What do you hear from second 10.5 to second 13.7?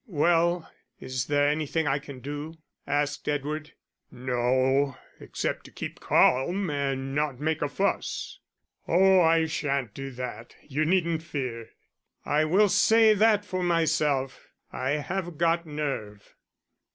you needn't fear. I will say that for